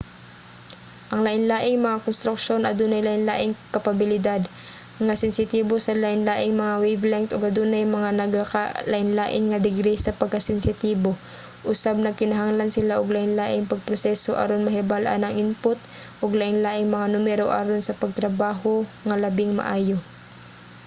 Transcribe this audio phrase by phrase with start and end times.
[1.13, 4.41] ang lain-laing mga konstruksyon adunay lain-laing kapabilidad
[5.05, 11.11] nga sensitibo sa lain-laing mga wavelength ug adunay mga nagakalainlain nga degree sa pagkasensitibo
[11.71, 15.79] usab nagkinahanglan sila og lain-laing pagproseso aron mahibal-an ang input
[16.23, 18.73] ug lain-laing mga numero aron sa pagtrabaho
[19.07, 19.97] nga labing maayo